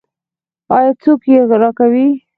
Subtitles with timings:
[0.75, 2.07] آیا څوک یې راکوي؟